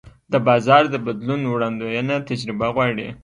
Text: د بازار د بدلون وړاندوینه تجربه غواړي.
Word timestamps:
د 0.31 0.33
بازار 0.47 0.83
د 0.89 0.95
بدلون 1.05 1.41
وړاندوینه 1.47 2.15
تجربه 2.29 2.67
غواړي. 2.75 3.07